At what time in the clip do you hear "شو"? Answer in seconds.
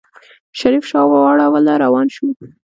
2.15-2.25